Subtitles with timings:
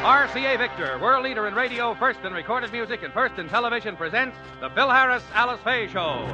[0.00, 4.34] RCA Victor, world leader in radio, first in recorded music, and first in television, presents
[4.60, 6.26] the Phil Harris Alice Faye Show.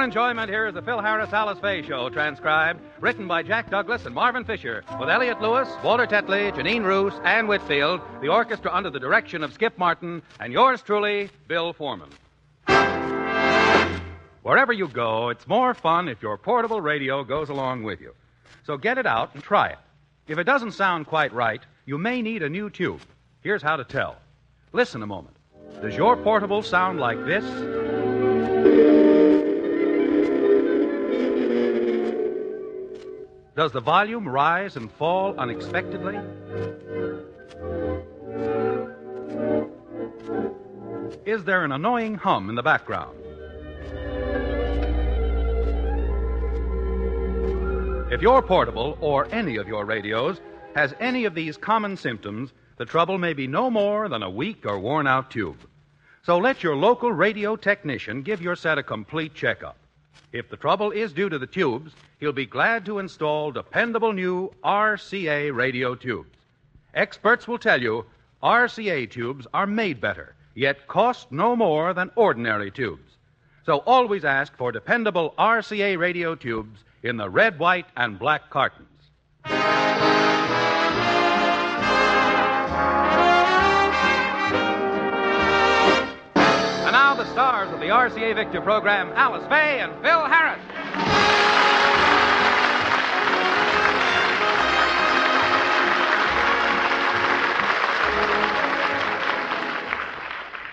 [0.00, 4.06] Your enjoyment, here is the Phil Harris Alice Faye Show, transcribed, written by Jack Douglas
[4.06, 8.88] and Marvin Fisher, with Elliott Lewis, Walter Tetley, Jeanine Roose, Ann Whitfield, the orchestra under
[8.88, 12.08] the direction of Skip Martin, and yours truly, Bill Forman.
[14.42, 18.14] Wherever you go, it's more fun if your portable radio goes along with you.
[18.64, 19.78] So get it out and try it.
[20.28, 23.02] If it doesn't sound quite right, you may need a new tube.
[23.42, 24.16] Here's how to tell.
[24.72, 25.36] Listen a moment.
[25.82, 27.44] Does your portable sound like this?
[33.56, 36.16] Does the volume rise and fall unexpectedly?
[41.26, 43.16] Is there an annoying hum in the background?
[48.12, 50.40] If your portable or any of your radios
[50.76, 54.64] has any of these common symptoms, the trouble may be no more than a weak
[54.64, 55.58] or worn out tube.
[56.22, 59.76] So let your local radio technician give your set a complete checkup.
[60.32, 64.52] If the trouble is due to the tubes, he'll be glad to install dependable new
[64.62, 66.36] RCA radio tubes.
[66.94, 68.04] Experts will tell you
[68.42, 73.16] RCA tubes are made better, yet cost no more than ordinary tubes.
[73.66, 78.86] So always ask for dependable RCA radio tubes in the red, white, and black cartons.
[87.80, 90.60] The RCA Victor program, Alice Faye and Phil Harris.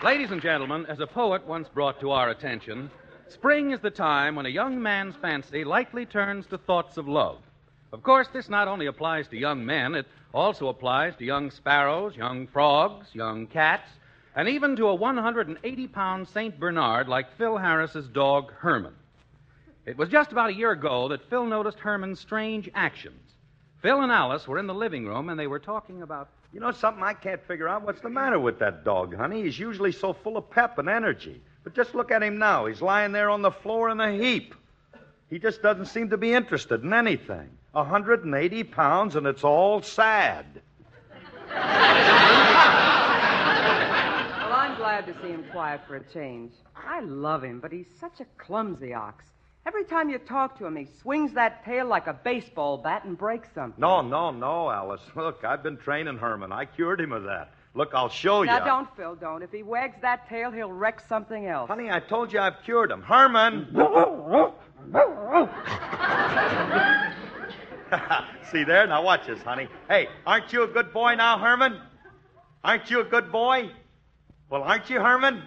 [0.03, 2.91] Ladies and gentlemen, as a poet once brought to our attention,
[3.29, 7.37] spring is the time when a young man's fancy likely turns to thoughts of love.
[7.93, 12.17] Of course, this not only applies to young men, it also applies to young sparrows,
[12.17, 13.89] young frogs, young cats,
[14.37, 16.59] and even to a 180 pound St.
[16.59, 18.93] Bernard like Phil Harris's dog, Herman.
[19.87, 23.19] It was just about a year ago that Phil noticed Herman's strange actions.
[23.81, 26.29] Phil and Alice were in the living room and they were talking about.
[26.53, 27.03] You know something?
[27.03, 29.41] I can't figure out what's the matter with that dog, honey.
[29.41, 31.41] He's usually so full of pep and energy.
[31.63, 32.67] But just look at him now.
[32.67, 34.53] He's lying there on the floor in a heap.
[35.31, 37.49] He just doesn't seem to be interested in anything.
[37.71, 40.45] 180 pounds, and it's all sad.
[44.47, 46.53] Well, I'm glad to see him quiet for a change.
[46.75, 49.23] I love him, but he's such a clumsy ox.
[49.67, 53.15] Every time you talk to him, he swings that tail like a baseball bat and
[53.15, 53.79] breaks something.
[53.79, 55.01] No, no, no, Alice.
[55.15, 56.51] Look, I've been training Herman.
[56.51, 57.51] I cured him of that.
[57.75, 58.47] Look, I'll show you.
[58.47, 59.43] Now, don't, Phil, don't.
[59.43, 61.67] If he wags that tail, he'll wreck something else.
[61.67, 63.03] Honey, I told you I've cured him.
[63.03, 63.67] Herman!
[68.51, 68.87] See there?
[68.87, 69.67] Now watch this, honey.
[69.87, 71.79] Hey, aren't you a good boy now, Herman?
[72.63, 73.69] Aren't you a good boy?
[74.49, 75.43] Well, aren't you, Herman?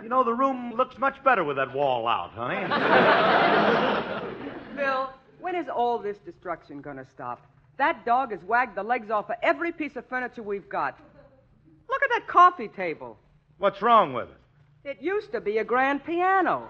[0.00, 2.66] You know, the room looks much better with that wall out, honey.
[4.76, 7.44] Bill, when is all this destruction going to stop?
[7.78, 10.96] That dog has wagged the legs off of every piece of furniture we've got.
[11.88, 13.18] Look at that coffee table.
[13.58, 14.36] What's wrong with it?
[14.88, 16.68] It used to be a grand piano.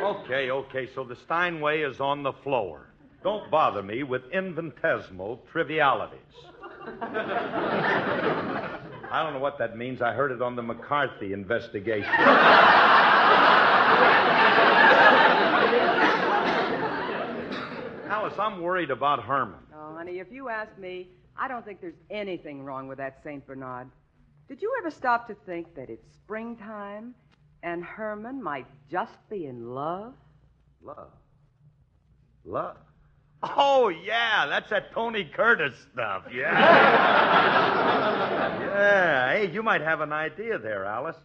[0.00, 2.88] Okay, okay, so the Steinway is on the floor.
[3.22, 6.18] Don't bother me with infinitesimal trivialities.
[9.12, 10.02] I don't know what that means.
[10.02, 12.10] I heard it on the McCarthy investigation.
[18.08, 19.60] Alice, I'm worried about Herman.
[19.74, 21.08] Oh, honey, if you ask me,
[21.40, 23.44] I don't think there's anything wrong with that St.
[23.46, 23.88] Bernard.
[24.48, 27.14] Did you ever stop to think that it's springtime
[27.62, 30.12] and Herman might just be in love?
[30.82, 31.08] Love.
[32.44, 32.76] Love.
[33.42, 36.52] Oh, yeah, that's that Tony Curtis stuff, yeah.
[38.60, 41.16] yeah, hey, you might have an idea there, Alice.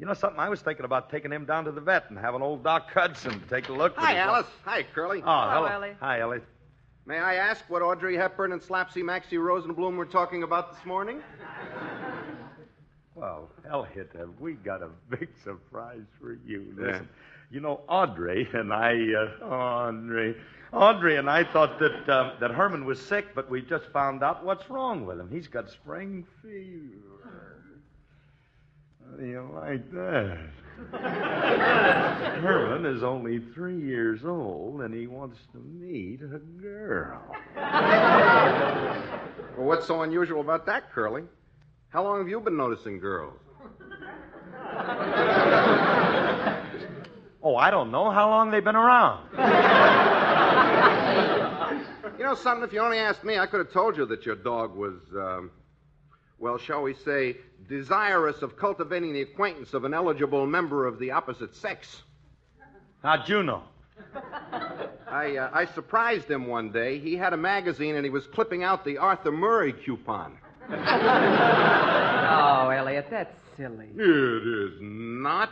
[0.00, 0.40] You know something?
[0.40, 3.40] I was thinking about taking him down to the vet and having old Doc Hudson
[3.48, 3.96] take a look.
[3.96, 4.46] at Hi, his- Alice.
[4.64, 5.22] Hi, Curly.
[5.22, 5.66] Oh, Hello, hello.
[5.66, 5.96] Ellie.
[6.00, 6.40] Hi, Ellie.
[7.06, 11.20] May I ask what Audrey Hepburn and Slapsie Maxie Rosenbloom were talking about this morning?
[13.14, 16.74] Well, Elliott, have we got a big surprise for you.
[16.76, 17.08] Listen,
[17.50, 20.34] You know, Audrey and I, uh, Audrey,
[20.72, 24.44] Audrey and I thought that uh, that Herman was sick, but we just found out
[24.44, 25.28] what's wrong with him.
[25.30, 27.62] He's got spring fever.
[29.10, 30.38] How do you like that?
[32.40, 37.22] Herman is only three years old, and he wants to meet a girl.
[39.56, 41.24] Well, what's so unusual about that, Curly?
[41.88, 43.38] How long have you been noticing girls?
[47.42, 49.28] Oh, I don't know how long they've been around.
[52.18, 52.64] You know something?
[52.64, 55.50] If you only asked me, I could have told you that your dog was, um,
[56.44, 57.38] well, shall we say,
[57.70, 62.02] desirous of cultivating the acquaintance of an eligible member of the opposite sex.
[63.02, 63.62] How'd you know?
[65.08, 66.98] I, uh, I surprised him one day.
[66.98, 70.36] He had a magazine and he was clipping out the Arthur Murray coupon.
[72.36, 73.86] Oh, Elliott, that's silly.
[73.96, 75.50] It is not.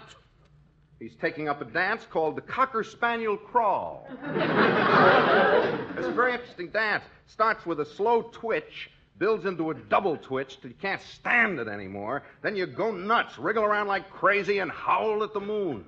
[0.99, 4.09] He's taking up a dance called the Cocker Spaniel Crawl.
[4.25, 7.05] it's a very interesting dance.
[7.27, 8.91] Starts with a slow twitch,
[9.22, 12.24] builds into a double twitch till you can't stand it anymore.
[12.42, 15.84] Then you go nuts, wriggle around like crazy, and howl at the moon.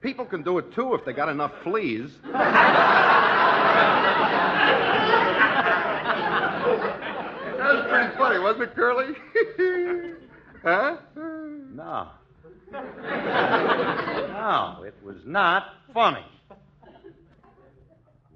[0.00, 2.10] People can do it too if they got enough fleas.
[2.22, 2.38] That
[7.58, 9.12] was pretty funny, wasn't it, Curly?
[10.64, 10.96] huh?
[11.74, 12.08] No.
[14.32, 16.24] No, it was not funny.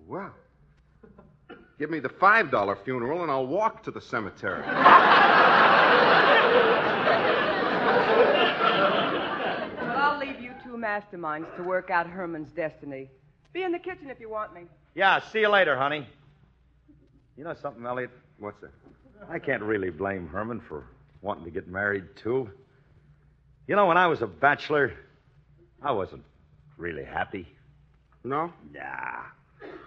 [0.06, 0.34] Well,
[1.82, 4.62] give me the $5 funeral and I'll walk to the cemetery.
[4.62, 4.76] But
[9.96, 13.10] I'll leave you two masterminds to work out Herman's destiny.
[13.52, 14.66] Be in the kitchen if you want me.
[14.94, 16.06] Yeah, see you later, honey.
[17.36, 18.12] You know something, Elliott?
[18.38, 18.70] What's that?
[19.28, 20.86] I can't really blame Herman for
[21.20, 22.48] wanting to get married, too.
[23.66, 24.92] You know, when I was a bachelor,
[25.82, 26.22] I wasn't
[26.76, 27.48] really happy.
[28.22, 28.52] No?
[28.72, 29.22] Nah.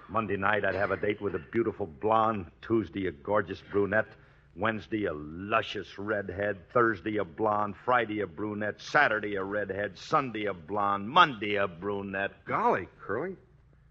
[0.10, 2.45] Monday night, I'd have a date with a beautiful blonde.
[2.62, 4.07] Tuesday, a gorgeous brunette.
[4.56, 6.57] Wednesday, a luscious redhead.
[6.72, 7.75] Thursday, a blonde.
[7.83, 8.81] Friday, a brunette.
[8.81, 9.98] Saturday, a redhead.
[9.98, 11.10] Sunday, a blonde.
[11.10, 12.45] Monday, a brunette.
[12.45, 13.36] Golly, Curly.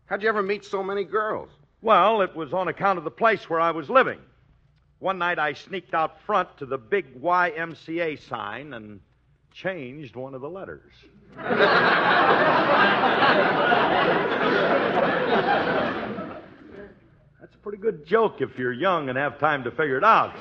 [0.06, 1.50] How'd you ever meet so many girls?
[1.82, 4.20] Well, it was on account of the place where I was living.
[5.00, 9.00] One night, I sneaked out front to the big YMCA sign and
[9.54, 10.92] changed one of the letters.
[17.40, 20.34] That's a pretty good joke if you're young and have time to figure it out.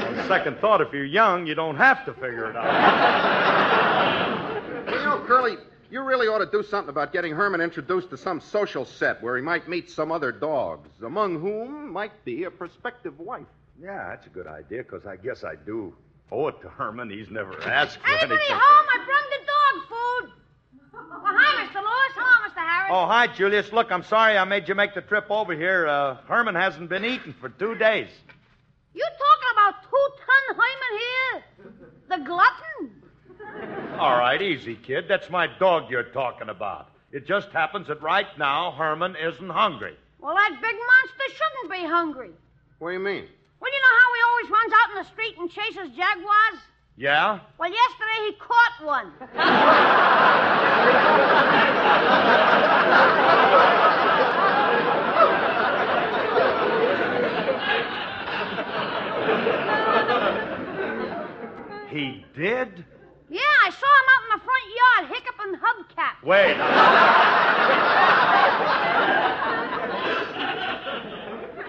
[0.00, 2.72] On second thought, if you're young, you don't have to figure it out.
[4.86, 5.58] You know, Curly,
[5.90, 9.36] you really ought to do something about getting Herman introduced to some social set where
[9.36, 13.44] he might meet some other dogs, among whom might be a prospective wife.
[13.82, 15.94] Yeah, that's a good idea, because I guess I do
[16.30, 17.10] owe it to Herman.
[17.10, 18.56] He's never asked for Anybody anything.
[18.56, 18.86] home?
[18.88, 20.32] I brung the dog food.
[21.22, 21.74] Well, hi, Mr.
[21.74, 22.14] Lewis.
[22.14, 22.68] Hello, Mr.
[22.68, 22.90] Harris.
[22.92, 23.72] Oh, hi, Julius.
[23.72, 25.86] Look, I'm sorry I made you make the trip over here.
[25.88, 28.08] Uh, Herman hasn't been eating for two days.
[28.94, 31.44] You talking about two-ton Herman here?
[32.08, 33.98] The glutton?
[33.98, 35.06] All right, easy, kid.
[35.08, 36.90] That's my dog you're talking about.
[37.10, 39.96] It just happens that right now Herman isn't hungry.
[40.20, 42.30] Well, that big monster shouldn't be hungry.
[42.78, 43.24] What do you mean?
[43.62, 46.58] Well, you know how he always runs out in the street and chases jaguars?
[46.96, 47.38] Yeah?
[47.60, 49.12] Well, yesterday he caught one.
[61.88, 62.84] He did?
[63.28, 66.14] Yeah, I saw him out in the front yard, hiccuping hubcap.
[66.24, 66.56] Wait.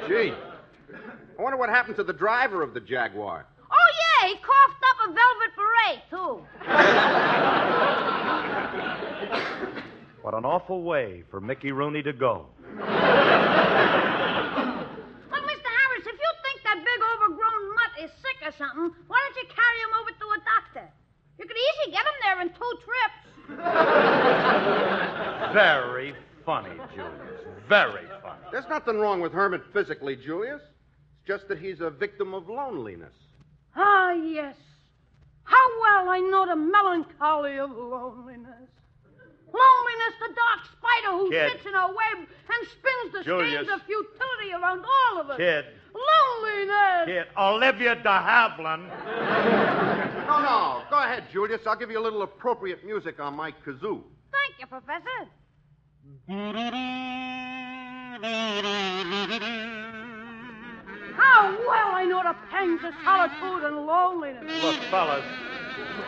[0.33, 0.33] Gee.
[1.43, 3.45] I wonder what happened to the driver of the Jaguar.
[3.69, 6.39] Oh, yeah, he coughed up a velvet beret, too.
[10.21, 12.45] What an awful way for Mickey Rooney to go.
[12.63, 12.87] Look, Mr.
[15.67, 19.43] Harris, if you think that big overgrown mutt is sick or something, why don't you
[19.53, 20.87] carry him over to a doctor?
[21.39, 23.19] You could easily get him there in two trips.
[25.53, 27.43] Very funny, Julius.
[27.67, 28.45] Very funny.
[28.49, 30.61] There's nothing wrong with Herman physically, Julius.
[31.23, 33.13] It's just that he's a victim of loneliness.
[33.77, 34.55] Ah, yes.
[35.45, 38.67] How well I know the melancholy of loneliness.
[39.47, 41.51] Loneliness, the dark spider who Kid.
[41.53, 43.65] sits in a web and spins the Julius.
[43.65, 45.37] skeins of futility around all of us.
[45.37, 45.65] Kid.
[45.93, 47.05] Loneliness.
[47.05, 47.25] Kid.
[47.37, 48.89] Olivia de Havilland.
[50.23, 50.81] No, no.
[50.89, 51.61] Go ahead, Julius.
[51.67, 54.01] I'll give you a little appropriate music on my kazoo.
[54.31, 55.27] Thank you, Professor.
[61.17, 64.63] How well I know the pangs of solitude and loneliness.
[64.63, 65.25] Look, fellas,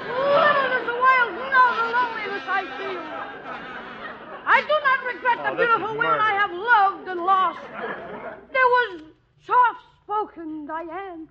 [0.08, 3.02] Little does the world know the loneliness I feel.
[4.46, 6.20] I do not regret the Oh, is beautiful women.
[6.20, 7.60] I have loved and lost.
[8.54, 9.02] There was
[9.46, 11.28] soft-spoken Diane.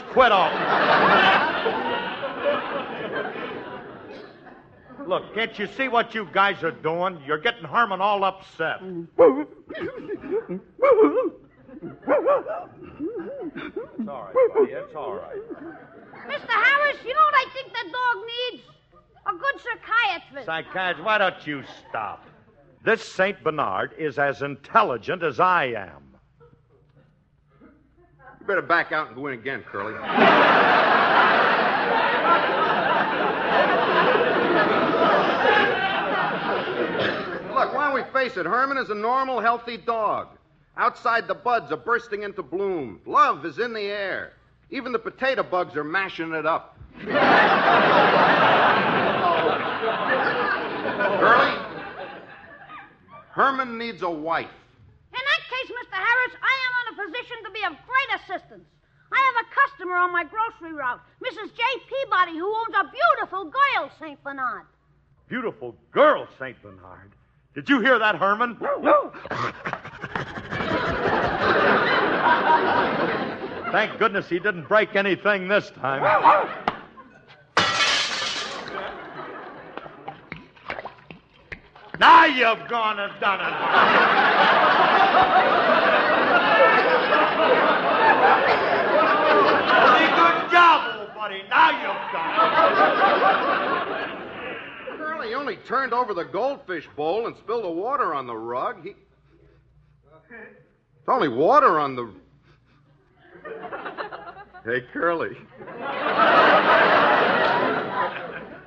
[0.00, 0.50] Come on, quit all.
[5.06, 7.18] Look, can't you see what you guys are doing?
[7.26, 8.80] You're getting Herman all upset.
[8.82, 9.18] It's
[14.08, 14.72] all right, buddy.
[14.72, 15.36] It's all right.
[16.28, 16.50] Mr.
[16.50, 18.16] Harris, you know what I think that dog
[18.52, 18.64] needs?
[19.26, 20.46] A good psychiatrist.
[20.46, 22.26] Psychiatrist, why don't you stop?
[22.84, 23.42] This St.
[23.42, 26.07] Bernard is as intelligent as I am.
[28.48, 29.92] Better back out and go in again, Curly.
[29.92, 30.00] Look,
[37.74, 38.46] why don't we face it?
[38.46, 40.28] Herman is a normal, healthy dog.
[40.78, 43.02] Outside, the buds are bursting into bloom.
[43.04, 44.32] Love is in the air.
[44.70, 46.78] Even the potato bugs are mashing it up.
[47.04, 47.12] Curly,
[53.28, 54.48] Herman needs a wife.
[55.12, 55.96] In that case, Mr.
[55.96, 58.64] Harris, I am in a position to be of great assistance.
[59.10, 61.50] I have a customer on my grocery route, Mrs.
[61.56, 61.62] J.
[61.88, 64.22] Peabody, who owns a beautiful girl, St.
[64.22, 64.66] Bernard.
[65.28, 66.60] Beautiful girl, St.
[66.62, 67.12] Bernard.
[67.54, 68.58] Did you hear that, Herman?
[68.60, 69.12] No.
[73.72, 76.02] Thank goodness he didn't break anything this time.
[81.98, 83.40] now you've gone and done
[85.84, 85.87] it.
[87.38, 87.54] Pretty
[90.18, 91.46] good job, old buddy.
[91.48, 92.28] Now you've done
[94.92, 94.98] it.
[94.98, 98.82] Curly only turned over the goldfish bowl and spilled the water on the rug.
[98.82, 98.90] He...
[98.90, 98.98] It's
[101.08, 102.10] only water on the.
[104.64, 105.36] Hey, Curly.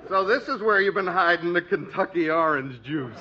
[0.10, 3.18] so this is where you've been hiding the Kentucky orange juice.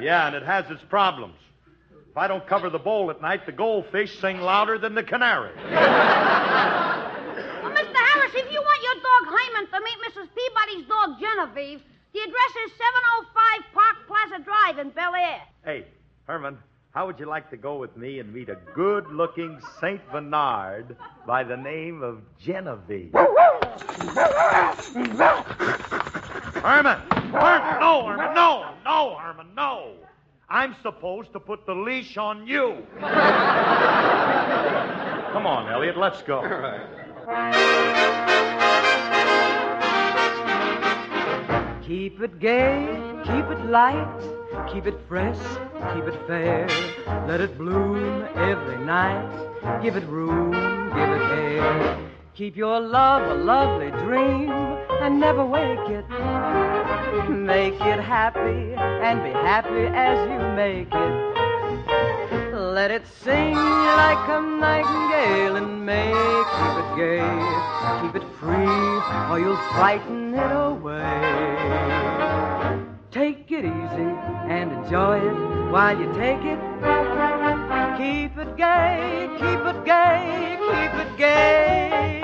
[0.00, 1.34] Yeah, and it has its problems.
[2.10, 5.50] If I don't cover the bowl at night, the goldfish sing louder than the canary.
[5.56, 5.74] Well,
[7.72, 7.94] Mr.
[7.94, 10.28] Harris, if you want your dog Hyman to meet Mrs.
[10.34, 15.40] Peabody's dog Genevieve, the address is 705 Park Plaza Drive in Bel Air.
[15.64, 15.84] Hey,
[16.26, 16.58] Herman,
[16.92, 20.00] how would you like to go with me and meet a good looking St.
[20.10, 23.14] Bernard by the name of Genevieve?
[26.62, 26.98] Herman!
[27.10, 27.80] Herman!
[27.80, 28.34] No, Herman!
[28.34, 28.70] No!
[28.84, 29.46] No, Herman!
[29.56, 29.92] No!
[30.50, 32.86] I'm supposed to put the leash on you.
[35.32, 36.40] Come on, Elliott, let's go.
[41.82, 42.86] Keep it gay,
[43.24, 44.20] keep it light,
[44.72, 45.38] keep it fresh,
[45.94, 46.66] keep it fair.
[47.26, 49.82] Let it bloom every night.
[49.82, 52.07] Give it room, give it air.
[52.38, 54.48] Keep your love a lovely dream
[55.02, 56.08] and never wake it.
[57.28, 62.54] Make it happy and be happy as you make it.
[62.54, 67.26] Let it sing like a nightingale and make keep it gay.
[68.02, 69.02] Keep it free
[69.32, 71.18] or you'll frighten it away.
[73.10, 74.12] Take it easy
[74.46, 76.97] and enjoy it while you take it.
[77.98, 82.22] Keep it gay, keep it gay, keep it gay.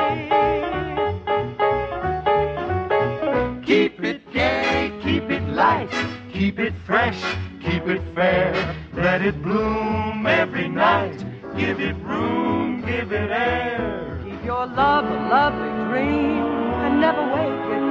[3.66, 5.90] Keep it gay, keep it light,
[6.32, 7.20] keep it fresh,
[7.60, 8.54] keep it fair.
[8.94, 11.18] Let it bloom every night.
[11.56, 14.20] Give it room, give it air.
[14.24, 16.44] Keep your love a lovely dream
[16.84, 17.82] and never wake it.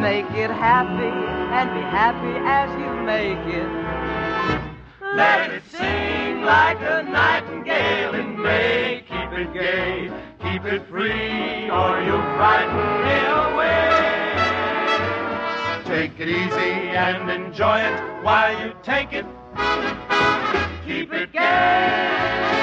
[0.00, 1.10] Make it happy
[1.58, 3.85] and be happy as you make it.
[5.16, 9.02] Let it sing like a nightingale in May.
[9.08, 10.10] Keep it gay,
[10.42, 13.86] keep it free, or you'll frighten it away.
[15.86, 19.24] Take it easy and enjoy it while you take it.
[20.84, 22.55] Keep it gay,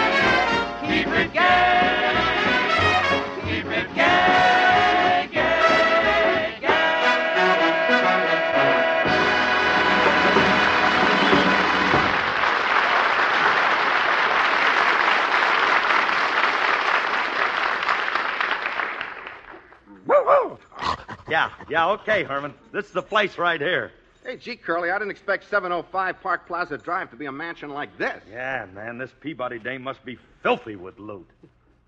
[21.74, 22.53] Yeah, yeah, okay, Herman.
[22.72, 23.92] This is the place right here.
[24.24, 27.98] Hey, gee, Curly, I didn't expect 705 Park Plaza Drive to be a mansion like
[27.98, 28.22] this.
[28.32, 31.27] Yeah, man, this Peabody dame must be filthy with loot.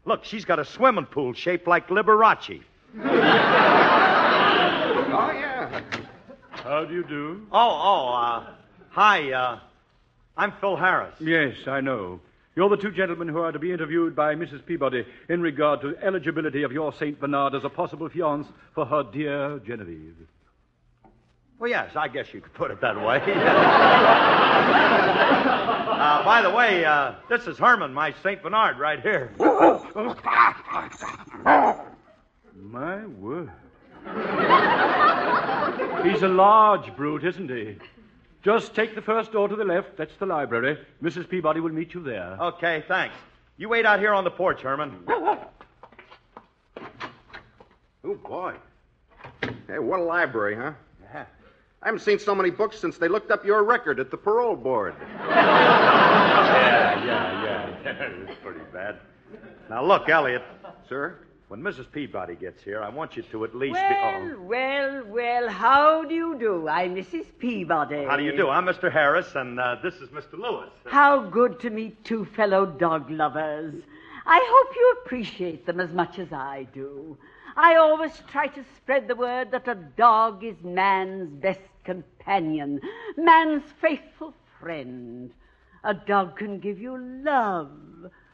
[0.06, 2.63] Look, she's got a swimming pool shaped like Liberace.
[2.98, 3.04] Oh,
[5.32, 5.82] yeah.
[6.50, 7.46] How do you do?
[7.51, 8.48] Oh, oh, uh,
[8.89, 9.60] hi, uh,
[10.36, 11.13] I'm Phil Harris.
[11.20, 12.20] Yes, I know.
[12.56, 14.66] You're the two gentlemen who are to be interviewed by Mrs.
[14.66, 17.20] Peabody in regard to eligibility of your St.
[17.20, 20.16] Bernard as a possible fiance for her dear Genevieve.
[21.60, 23.18] Well, yes, I guess you could put it that way.
[23.20, 23.34] uh,
[26.24, 28.42] by the way, uh, this is Herman, my St.
[28.42, 29.32] Bernard, right here.
[32.56, 33.52] My word.
[36.06, 37.78] He's a large brute, isn't he?
[38.46, 39.98] Just take the first door to the left.
[39.98, 40.78] That's the library.
[41.02, 41.28] Mrs.
[41.28, 42.38] Peabody will meet you there.
[42.40, 43.16] Okay, thanks.
[43.58, 45.00] You wait out here on the porch, Herman.
[45.08, 45.40] Oh,
[48.24, 48.54] boy.
[49.42, 50.74] Hey, what a library, huh?
[51.12, 51.25] Yeah.
[51.82, 54.56] I haven't seen so many books since they looked up your record at the parole
[54.56, 54.94] board.
[56.56, 57.92] Yeah, yeah, yeah.
[58.30, 59.00] it's pretty bad.
[59.70, 60.44] Now, look, Elliott.
[60.88, 61.18] Sir?
[61.56, 61.90] When Mrs.
[61.90, 64.36] Peabody gets here, I want you to at least Well, be.
[64.36, 66.68] well, well, how do you do?
[66.68, 67.28] I'm Mrs.
[67.40, 67.96] Peabody.
[67.96, 68.50] Oh, how do you do?
[68.50, 68.92] I'm Mr.
[68.92, 70.34] Harris, and uh, this is Mr.
[70.34, 70.70] Lewis.
[70.86, 73.74] How good to meet two fellow dog lovers.
[74.26, 77.18] I hope you appreciate them as much as I do.
[77.56, 82.82] I always try to spread the word that a dog is man's best companion,
[83.16, 85.32] man's faithful friend.
[85.86, 87.72] A dog can give you love,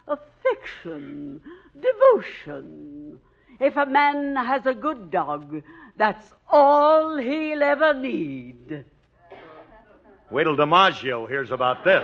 [0.08, 0.41] affection,
[1.80, 3.20] devotion.
[3.60, 5.62] If a man has a good dog,
[5.98, 8.86] that's all he'll ever need.
[10.32, 12.02] Wait till DiMaggio hears about this.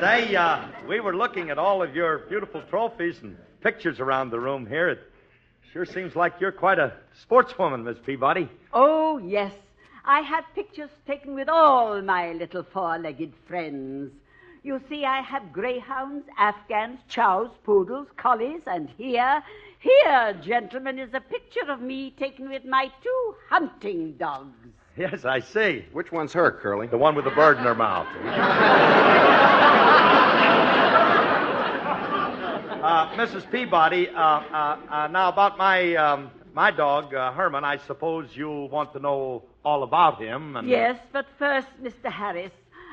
[0.00, 4.40] Say, uh, we were looking at all of your beautiful trophies and pictures around the
[4.40, 4.88] room here.
[4.88, 5.00] It
[5.72, 6.94] sure seems like you're quite a
[7.28, 8.48] sportswoman, Miss Peabody.
[8.72, 9.52] Oh, yes.
[10.04, 14.12] I have pictures taken with all my little four legged friends.
[14.62, 19.42] You see, I have greyhounds, Afghans, chows, poodles, collies, and here,
[19.78, 24.56] here, gentlemen, is a picture of me taken with my two hunting dogs.
[24.96, 25.86] Yes, I see.
[25.92, 26.88] Which one's her, Curly?
[26.88, 28.06] The one with the bird in her mouth.
[32.82, 33.50] uh, Mrs.
[33.50, 37.64] Peabody, uh, uh, uh, now about my um, my dog uh, Herman.
[37.64, 40.56] I suppose you'll want to know all about him.
[40.56, 42.10] And, Yes, but first, Mr.
[42.10, 42.52] Harris,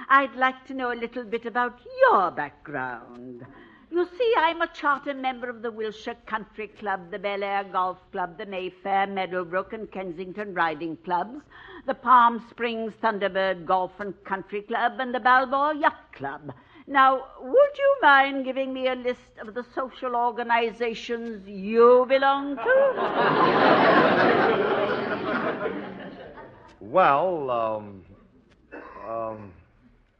[0.09, 3.45] I'd like to know a little bit about your background.
[3.89, 7.97] You see, I'm a charter member of the Wilshire Country Club, the Bel Air Golf
[8.11, 11.39] Club, the Mayfair, Meadowbrook, and Kensington Riding Clubs,
[11.85, 16.51] the Palm Springs Thunderbird Golf and Country Club, and the Balboa Yacht Club.
[16.85, 24.73] Now, would you mind giving me a list of the social organizations you belong to?
[26.79, 28.05] Well, um,
[29.07, 29.51] um,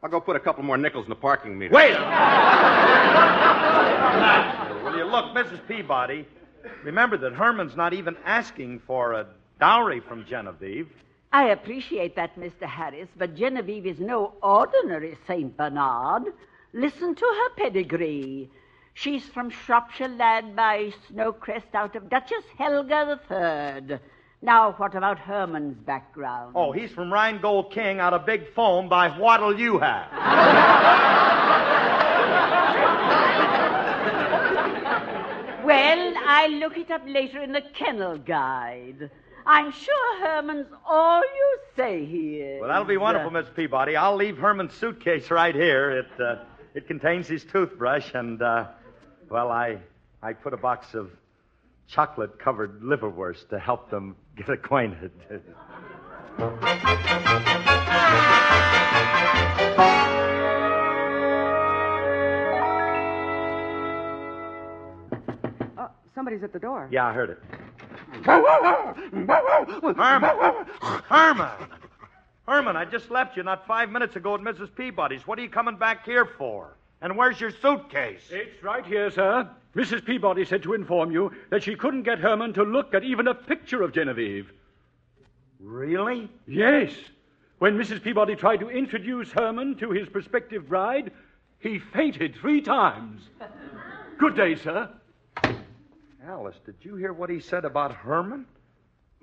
[0.01, 1.73] I'll go put a couple more nickels in the parking meter.
[1.73, 1.91] wait.
[4.83, 5.59] Will you look, Mrs.
[5.67, 6.25] Peabody?
[6.83, 9.27] Remember that Herman's not even asking for a
[9.59, 10.89] dowry from Genevieve.
[11.31, 12.63] I appreciate that, Mr.
[12.63, 15.55] Harris, but Genevieve is no ordinary St.
[15.57, 16.23] Bernard.
[16.73, 18.49] Listen to her pedigree.
[18.93, 23.99] She's from Shropshire, lad by Snowcrest out of Duchess Helga III.
[24.41, 26.53] Now, what about Herman's background?
[26.55, 30.11] Oh, he's from Rheingold King out of Big Foam by What'll You Have?
[35.63, 39.09] Well, I'll look it up later in the kennel guide.
[39.45, 42.61] I'm sure Herman's all you say he is.
[42.61, 43.95] Well, that'll be wonderful, Miss Peabody.
[43.95, 45.91] I'll leave Herman's suitcase right here.
[45.91, 46.35] It uh,
[46.73, 48.67] it contains his toothbrush and uh,
[49.29, 49.79] well, I
[50.21, 51.09] I put a box of
[51.87, 55.11] chocolate-covered liverwurst to help them get acquainted.
[65.77, 66.87] Oh, somebody's at the door.
[66.91, 67.39] yeah, I heard it.
[68.23, 69.27] Herman,
[71.09, 71.69] Herman,
[72.47, 72.75] Herman!
[72.75, 74.69] I just left you not five minutes ago at Mrs.
[74.75, 75.25] Peabody's.
[75.27, 76.75] What are you coming back here for?
[77.01, 78.27] And where's your suitcase?
[78.31, 79.47] It's right here, sir.
[79.75, 80.03] Mrs.
[80.03, 83.35] Peabody said to inform you that she couldn't get Herman to look at even a
[83.35, 84.51] picture of Genevieve.
[85.59, 86.29] Really?
[86.47, 86.91] Yes.
[87.59, 88.01] When Mrs.
[88.01, 91.11] Peabody tried to introduce Herman to his prospective bride,
[91.59, 93.21] he fainted three times.
[94.17, 94.89] Good day, sir.
[96.27, 98.45] Alice, did you hear what he said about Herman?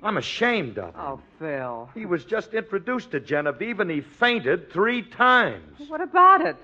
[0.02, 1.00] I'm ashamed of him.
[1.00, 1.90] Oh, Phil.
[1.94, 5.88] He was just introduced to Genevieve and he fainted three times.
[5.88, 6.56] What about it?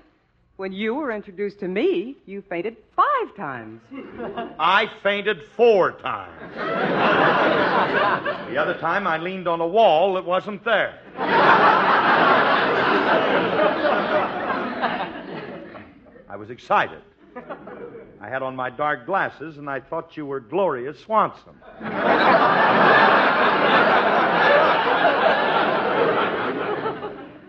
[0.61, 3.81] When you were introduced to me, you fainted five times.
[4.59, 6.39] I fainted four times.
[8.47, 10.99] the other time I leaned on a wall that wasn't there.
[16.29, 17.01] I was excited.
[18.21, 21.55] I had on my dark glasses, and I thought you were Gloria Swanson.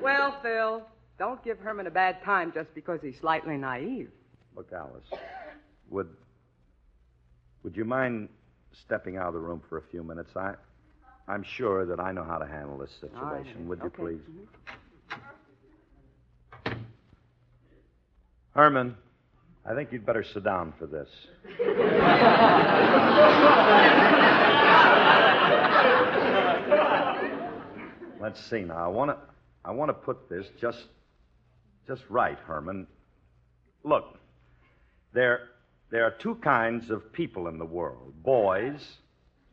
[0.01, 0.83] Well, Phil,
[1.43, 4.11] don't give Herman a bad time just because he's slightly naive.
[4.57, 5.05] Look, Alice,
[5.91, 6.09] would
[7.63, 8.29] would you mind
[8.85, 10.31] stepping out of the room for a few minutes?
[10.37, 10.55] I
[11.29, 13.69] I'm sure that I know how to handle this oh, situation.
[13.69, 13.97] Would you Okay.
[13.97, 14.21] please?
[18.55, 18.97] Herman,
[19.65, 21.09] I think you'd better sit down for this.
[28.21, 28.85] Let's see now.
[28.85, 29.17] I want to
[29.65, 30.87] I want to put this just
[31.87, 32.87] just right, Herman.
[33.85, 34.18] Look,
[35.12, 35.49] there
[35.90, 38.97] there are two kinds of people in the world, boys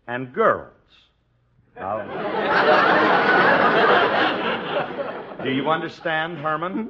[0.08, 0.74] and girls.
[1.76, 2.00] Now,
[5.44, 6.88] do you understand, Herman?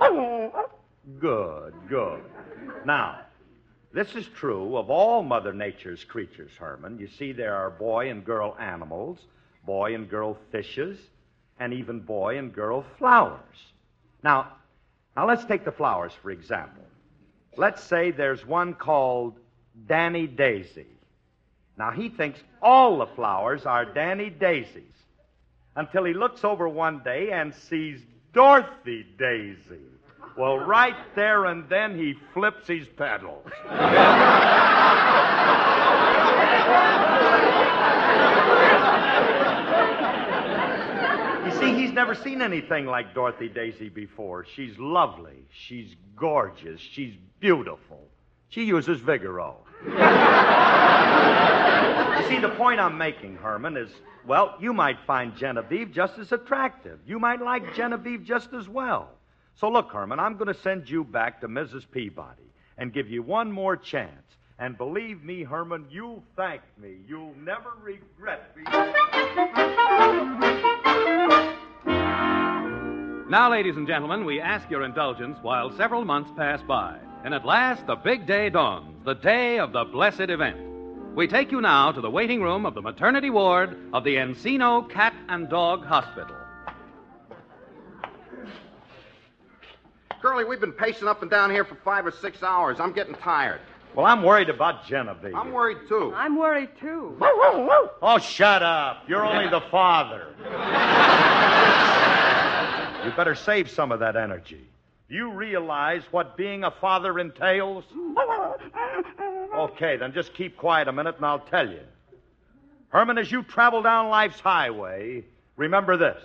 [1.20, 2.22] Good, good.
[2.86, 3.22] Now,
[3.92, 7.00] this is true of all Mother Nature's creatures, Herman.
[7.00, 9.18] You see, there are boy and girl animals,
[9.66, 11.00] boy and girl fishes,
[11.60, 13.58] and even boy and girl flowers.
[14.24, 14.54] Now,
[15.20, 16.86] now let's take the flowers for example.
[17.58, 19.38] Let's say there's one called
[19.86, 20.86] Danny Daisy.
[21.78, 24.96] Now he thinks all the flowers are Danny Daisies
[25.76, 28.00] until he looks over one day and sees
[28.32, 29.84] Dorothy Daisy.
[30.38, 33.46] Well, right there and then he flips his petals.
[41.46, 44.46] You see, he's never seen anything like Dorothy Daisy before.
[44.56, 45.44] She's lovely.
[45.52, 46.80] She's gorgeous.
[46.80, 48.08] She's beautiful.
[48.48, 49.56] She uses Vigoro.
[49.84, 49.92] you
[52.30, 53.90] see, the point I'm making, Herman, is
[54.26, 57.00] well, you might find Genevieve just as attractive.
[57.06, 59.10] You might like Genevieve just as well.
[59.56, 61.84] So, look, Herman, I'm going to send you back to Mrs.
[61.92, 64.38] Peabody and give you one more chance.
[64.58, 67.00] And believe me, Herman, you'll thank me.
[67.10, 68.64] You'll never regret me.
[73.30, 76.98] Now, ladies and gentlemen, we ask your indulgence while several months pass by.
[77.24, 80.58] And at last, the big day dawns, the day of the blessed event.
[81.14, 84.90] We take you now to the waiting room of the maternity ward of the Encino
[84.90, 86.36] Cat and Dog Hospital.
[90.24, 92.80] Curly, we've been pacing up and down here for five or six hours.
[92.80, 93.62] I'm getting tired.
[93.96, 95.36] Well, I'm worried about Genevieve.
[95.36, 96.12] I'm worried, too.
[96.16, 97.16] I'm worried, too.
[98.02, 99.04] Oh, shut up.
[99.08, 100.34] You're only the father.
[103.06, 104.68] you better save some of that energy.
[105.10, 107.84] Do you realize what being a father entails?
[109.56, 111.82] Okay, then just keep quiet a minute and I'll tell you.
[112.90, 115.24] Herman, as you travel down life's highway,
[115.56, 116.24] remember this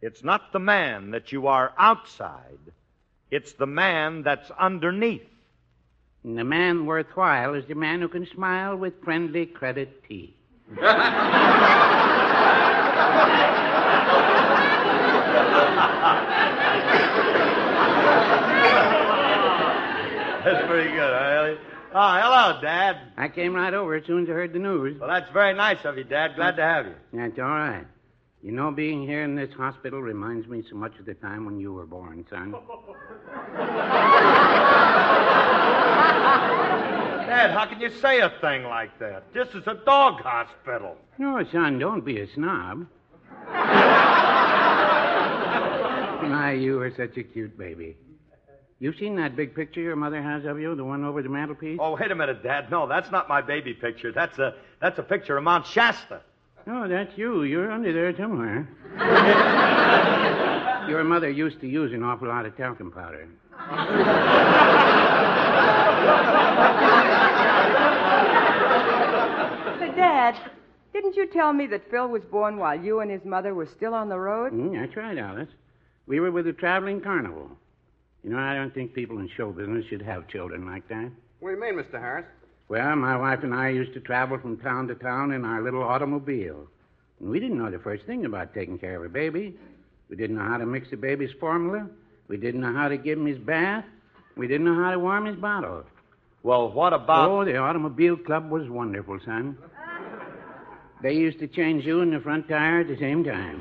[0.00, 2.58] it's not the man that you are outside,
[3.30, 5.22] it's the man that's underneath.
[6.24, 10.36] And the man worthwhile is the man who can smile with friendly credit tea.
[20.44, 21.54] That's pretty good, huh,
[21.94, 22.96] Oh, hello, Dad.
[23.18, 24.98] I came right over as soon as I heard the news.
[24.98, 26.36] Well, that's very nice of you, Dad.
[26.36, 26.94] Glad to have you.
[27.12, 27.84] That's all right.
[28.42, 31.60] You know, being here in this hospital reminds me so much of the time when
[31.60, 32.52] you were born, son.
[37.32, 39.32] Dad, how can you say a thing like that?
[39.32, 40.96] This is a dog hospital.
[41.18, 42.86] No, son, don't be a snob.
[46.22, 47.96] My, you are such a cute baby.
[48.82, 51.78] You seen that big picture your mother has of you, the one over the mantelpiece?
[51.80, 52.68] Oh, wait a minute, Dad.
[52.68, 54.10] No, that's not my baby picture.
[54.10, 56.20] That's a that's a picture of Mount Shasta.
[56.66, 57.44] Oh, that's you.
[57.44, 58.68] You're under there somewhere.
[60.88, 63.28] Your mother used to use an awful lot of talcum powder.
[69.78, 70.34] But Dad,
[70.92, 73.94] didn't you tell me that Phil was born while you and his mother were still
[73.94, 74.52] on the road?
[74.52, 75.50] Mm, that's right, Alice.
[76.08, 77.48] We were with a traveling carnival.
[78.22, 81.10] You know, I don't think people in show business should have children like that.
[81.40, 81.98] What do you mean, Mr.
[82.00, 82.26] Harris?
[82.68, 85.82] Well, my wife and I used to travel from town to town in our little
[85.82, 86.68] automobile.
[87.20, 89.56] And we didn't know the first thing about taking care of a baby.
[90.08, 91.88] We didn't know how to mix a baby's formula.
[92.28, 93.84] We didn't know how to give him his bath.
[94.36, 95.84] We didn't know how to warm his bottle.
[96.42, 99.58] Well, what about Oh, the automobile club was wonderful, son.
[101.02, 103.60] They used to change you and the front tire at the same time.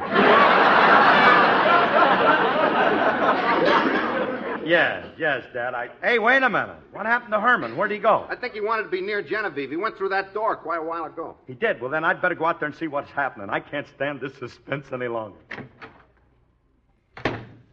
[4.65, 5.73] Yes, yes, Dad.
[5.73, 5.89] I.
[6.01, 6.75] Hey, wait a minute.
[6.91, 7.75] What happened to Herman?
[7.75, 8.25] Where'd he go?
[8.29, 9.69] I think he wanted to be near Genevieve.
[9.69, 11.35] He went through that door quite a while ago.
[11.47, 11.81] He did.
[11.81, 13.49] Well, then I'd better go out there and see what's happening.
[13.49, 15.37] I can't stand this suspense any longer.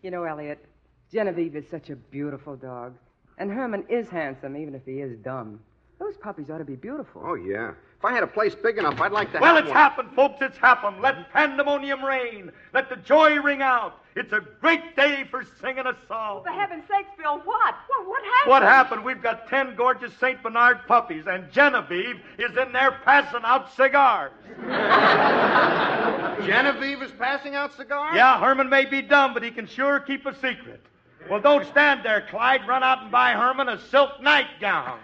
[0.03, 0.65] You know, Elliott,
[1.13, 2.95] Genevieve is such a beautiful dog.
[3.39, 5.61] And Herman is handsome, even if he is dumb.
[5.99, 7.23] Those puppies ought to be beautiful.
[7.25, 7.73] Oh, yeah.
[7.99, 9.77] If I had a place big enough, I'd like to Well, have it's one.
[9.77, 10.37] happened, folks.
[10.41, 11.01] It's happened.
[11.03, 12.53] Let pandemonium reign.
[12.73, 13.99] Let the joy ring out.
[14.15, 16.45] It's a great day for singing a song.
[16.45, 17.75] For heaven's sakes, Bill, what?
[17.89, 18.51] What, what happened?
[18.51, 19.05] What happened?
[19.05, 20.41] We've got ten gorgeous St.
[20.45, 24.31] Bernard puppies, and Genevieve is in there passing out cigars.
[26.47, 28.15] Genevieve is passing out cigars?
[28.15, 30.81] Yeah, Herman may be dumb, but he can sure keep a secret.
[31.29, 32.61] Well, don't stand there, Clyde.
[32.69, 35.01] Run out and buy Herman a silk nightgown.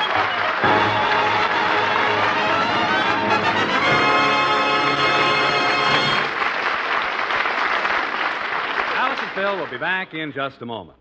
[9.74, 10.98] be back in just a moment.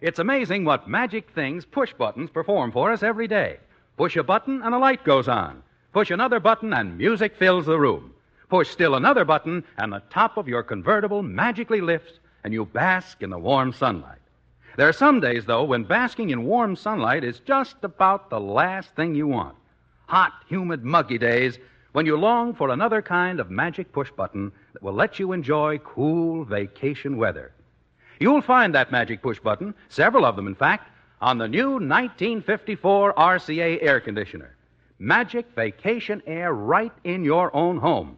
[0.00, 3.58] It's amazing what magic things push buttons perform for us every day.
[3.96, 5.64] Push a button and a light goes on.
[5.92, 8.14] Push another button and music fills the room.
[8.48, 13.20] Push still another button and the top of your convertible magically lifts and you bask
[13.20, 14.20] in the warm sunlight.
[14.76, 18.94] There are some days, though, when basking in warm sunlight is just about the last
[18.94, 19.56] thing you want.
[20.06, 21.58] Hot, humid, muggy days
[21.90, 25.78] when you long for another kind of magic push button that will let you enjoy
[25.78, 27.50] cool vacation weather.
[28.20, 33.14] You'll find that magic push button, several of them in fact, on the new 1954
[33.14, 34.56] RCA air conditioner.
[34.98, 38.16] Magic vacation air right in your own home.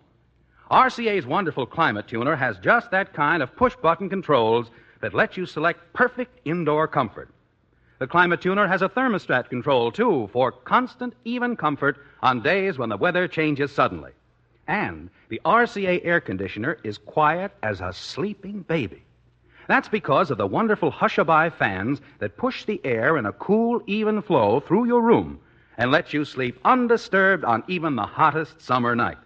[0.70, 5.46] RCA's wonderful climate tuner has just that kind of push button controls that let you
[5.46, 7.30] select perfect indoor comfort.
[7.98, 12.90] The climate tuner has a thermostat control, too, for constant, even comfort on days when
[12.90, 14.12] the weather changes suddenly.
[14.68, 19.05] And the RCA air conditioner is quiet as a sleeping baby.
[19.68, 24.22] That's because of the wonderful Hushabye fans that push the air in a cool, even
[24.22, 25.40] flow through your room
[25.78, 29.18] and let you sleep undisturbed on even the hottest summer night.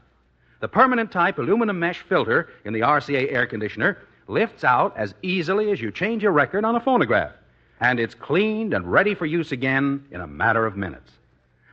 [0.61, 3.99] The permanent type aluminum mesh filter in the RCA air conditioner
[4.29, 7.33] lifts out as easily as you change a record on a phonograph,
[7.81, 11.13] and it's cleaned and ready for use again in a matter of minutes.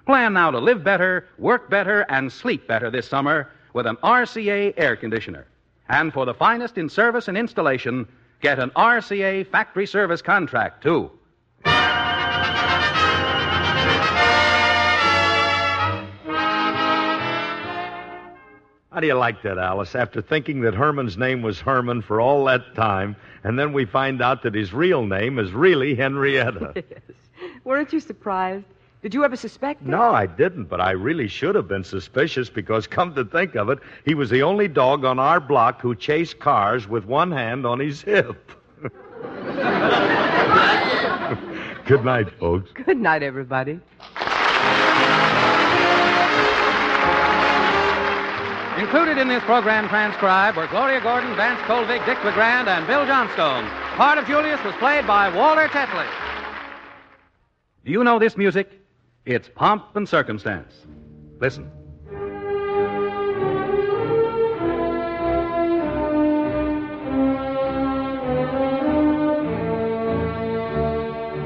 [0.06, 4.74] Plan now to live better, work better, and sleep better this summer with an RCA
[4.78, 5.46] air conditioner.
[5.90, 8.08] And for the finest in service and installation,
[8.42, 11.12] get an RCA factory service contract, too.
[18.92, 19.94] How do you like that, Alice?
[19.96, 24.22] After thinking that Herman's name was Herman for all that time, and then we find
[24.24, 26.74] out that his real name is really Henrietta.
[26.90, 27.02] Yes.
[27.64, 28.66] Weren't you surprised?
[29.04, 29.90] Did you ever suspect that?
[29.90, 33.70] No, I didn't, but I really should have been suspicious because, come to think of
[33.70, 37.66] it, he was the only dog on our block who chased cars with one hand
[37.66, 38.52] on his hip.
[41.86, 42.72] Good night, folks.
[42.74, 43.80] Good night, everybody.
[48.80, 53.66] Included in this program transcribed were Gloria Gordon, Vance Colvig, Dick LeGrand, and Bill Johnstone.
[53.66, 56.08] The part of Julius was played by Walter Tetley.
[57.86, 58.70] Do you know this music?
[59.28, 60.74] It's Pomp and Circumstance.
[61.42, 61.70] Listen.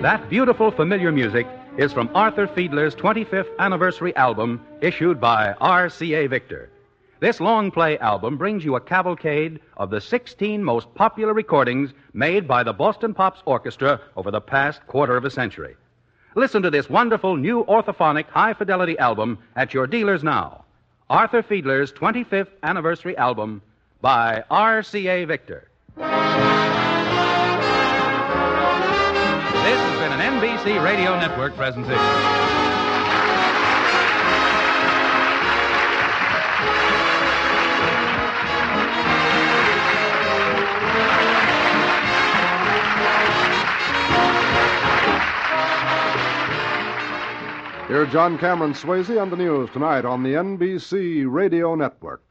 [0.03, 1.47] That beautiful, familiar music
[1.79, 6.69] is from Arthur Fiedler's 25th anniversary album issued by RCA Victor.
[7.19, 12.47] This long play album brings you a cavalcade of the 16 most popular recordings made
[12.47, 15.75] by the Boston Pops Orchestra over the past quarter of a century.
[16.33, 20.63] Listen to this wonderful new orthophonic high fidelity album at your dealers now.
[21.09, 23.61] Arthur Fiedler's 25th anniversary album
[23.99, 25.67] by RCA Victor.
[25.97, 26.05] This
[29.77, 32.70] has been an NBC Radio Network presentation.
[47.91, 52.30] Hear John Cameron Swayze on the news tonight on the NBC Radio Network.